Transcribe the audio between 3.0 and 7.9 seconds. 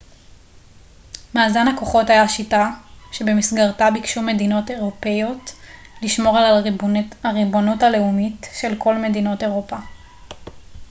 שבמסגרתה ביקשו מדינות אירופיות לשמור על הריבונות